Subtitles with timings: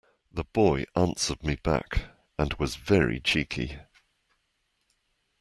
[0.31, 2.05] The boy answered me back,
[2.39, 3.77] and was very cheeky